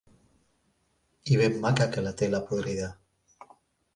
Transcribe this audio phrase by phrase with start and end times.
[1.35, 2.87] I ben maca que la té, la podrida.